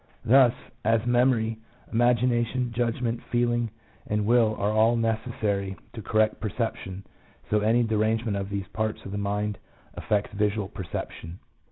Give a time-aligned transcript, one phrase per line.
[0.25, 1.59] Thus, as memory,
[1.93, 3.69] imagina tion, judgment, feeling,
[4.07, 7.03] and will are all necessary to correct perception,
[7.51, 9.59] so any derangement of these parts of the mind
[9.95, 11.37] affects visual perception.